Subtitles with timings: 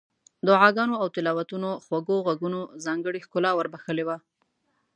[0.47, 4.17] دعاګانو او تلاوتونو خوږو غږونو ځانګړې ښکلا ور بخښلې وه.